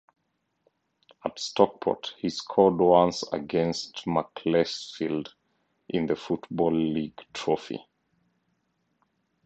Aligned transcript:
At 1.23 1.37
Stockport 1.37 2.15
he 2.17 2.31
scored 2.31 2.79
once 2.79 3.21
against 3.31 4.07
Macclesfield 4.07 5.31
in 5.89 6.07
the 6.07 6.15
Football 6.15 6.73
League 6.73 7.21
Trophy. 7.35 7.85